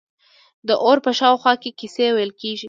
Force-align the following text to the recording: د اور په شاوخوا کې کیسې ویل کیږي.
د 0.67 0.69
اور 0.83 0.97
په 1.05 1.11
شاوخوا 1.19 1.53
کې 1.61 1.69
کیسې 1.79 2.07
ویل 2.15 2.31
کیږي. 2.39 2.59